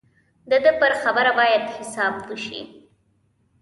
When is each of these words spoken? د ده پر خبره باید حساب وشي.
د 0.49 0.51
ده 0.63 0.71
پر 0.79 0.93
خبره 1.01 1.31
باید 1.39 1.63
حساب 1.75 2.13
وشي. 2.29 2.61